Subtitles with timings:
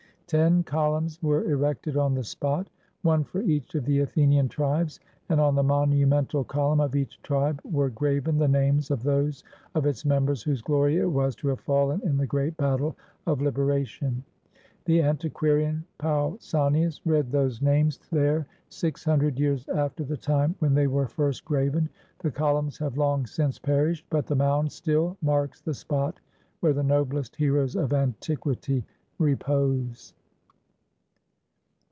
[0.33, 2.69] Ten col umns were erected on the spot,
[3.01, 7.59] one for each of the Athenian tribes; and on the monumental column of each tribe
[7.65, 9.43] were graven the names of those
[9.75, 12.95] of its members whose glory it was to have fallen in the great battle
[13.27, 14.23] of liberation.
[14.85, 20.05] The antiquarian Pausanias read those THE BATTLE OF MARATHON names there six hundred years after
[20.05, 21.89] the time when they were first graven.
[22.19, 26.21] The columns have long since perished, but the mound still marks the spot
[26.61, 28.85] where the noblest heroes of antiquity
[29.19, 30.13] repose.